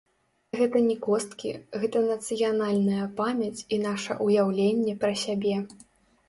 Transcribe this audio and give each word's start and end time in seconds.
Гэта 0.59 0.77
не 0.85 0.93
косткі, 1.07 1.51
гэта 1.83 2.01
нацыянальная 2.05 3.03
памяць 3.19 3.65
і 3.77 3.79
наша 3.85 4.17
ўяўленне 4.25 4.97
пра 5.05 5.13
сябе. 5.27 5.55